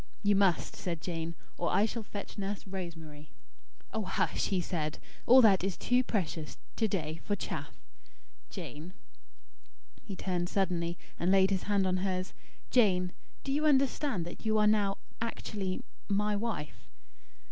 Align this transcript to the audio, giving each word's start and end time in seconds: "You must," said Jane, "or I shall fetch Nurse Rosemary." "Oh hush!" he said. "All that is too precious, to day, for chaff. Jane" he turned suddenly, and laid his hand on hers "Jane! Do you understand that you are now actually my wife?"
"You 0.23 0.35
must," 0.35 0.75
said 0.75 0.99
Jane, 0.99 1.35
"or 1.59 1.69
I 1.71 1.85
shall 1.85 2.01
fetch 2.01 2.35
Nurse 2.35 2.65
Rosemary." 2.65 3.29
"Oh 3.93 4.01
hush!" 4.05 4.47
he 4.47 4.59
said. 4.59 4.97
"All 5.27 5.43
that 5.43 5.63
is 5.63 5.77
too 5.77 6.03
precious, 6.03 6.57
to 6.77 6.87
day, 6.87 7.21
for 7.23 7.35
chaff. 7.35 7.79
Jane" 8.49 8.93
he 10.01 10.15
turned 10.15 10.49
suddenly, 10.49 10.97
and 11.19 11.29
laid 11.29 11.51
his 11.51 11.69
hand 11.69 11.85
on 11.85 11.97
hers 11.97 12.33
"Jane! 12.71 13.11
Do 13.43 13.51
you 13.51 13.63
understand 13.67 14.25
that 14.25 14.43
you 14.43 14.57
are 14.57 14.65
now 14.65 14.97
actually 15.21 15.83
my 16.09 16.35
wife?" 16.35 16.89